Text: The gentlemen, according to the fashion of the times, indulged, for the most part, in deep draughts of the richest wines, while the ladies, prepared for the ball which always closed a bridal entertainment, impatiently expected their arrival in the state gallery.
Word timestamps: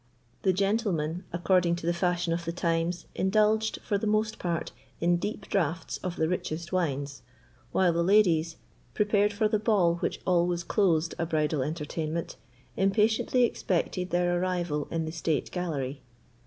The 0.41 0.51
gentlemen, 0.51 1.25
according 1.31 1.75
to 1.75 1.85
the 1.85 1.93
fashion 1.93 2.33
of 2.33 2.43
the 2.45 2.51
times, 2.51 3.05
indulged, 3.13 3.79
for 3.83 3.99
the 3.99 4.07
most 4.07 4.39
part, 4.39 4.71
in 4.99 5.17
deep 5.17 5.47
draughts 5.47 5.97
of 5.99 6.15
the 6.15 6.27
richest 6.27 6.73
wines, 6.73 7.21
while 7.71 7.93
the 7.93 8.01
ladies, 8.01 8.55
prepared 8.95 9.31
for 9.31 9.47
the 9.47 9.59
ball 9.59 9.97
which 9.97 10.19
always 10.25 10.63
closed 10.63 11.13
a 11.19 11.27
bridal 11.27 11.61
entertainment, 11.61 12.35
impatiently 12.75 13.43
expected 13.43 14.09
their 14.09 14.41
arrival 14.41 14.87
in 14.89 15.05
the 15.05 15.11
state 15.11 15.51
gallery. 15.51 16.01